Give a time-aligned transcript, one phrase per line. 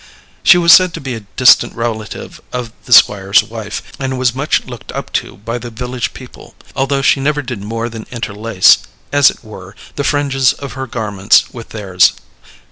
[0.41, 4.65] She was said to be a distant relative of the Squire's wife, and was much
[4.65, 8.79] looked up to by the village people, although she never did more than interlace,
[9.13, 12.13] as it were, the fringes of her garments with theirs.